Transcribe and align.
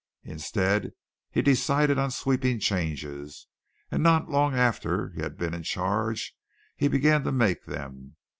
Instead 0.23 0.93
he 1.29 1.43
decided 1.43 1.99
on 1.99 2.09
sweeping 2.09 2.57
changes 2.59 3.45
and 3.91 4.01
not 4.01 4.31
long 4.31 4.55
after 4.55 5.09
he 5.09 5.21
had 5.21 5.37
been 5.37 5.53
in 5.53 5.61
charge 5.61 6.35
he 6.75 6.87
began 6.87 7.23
to 7.23 7.31
make 7.31 7.65
them. 7.65 8.15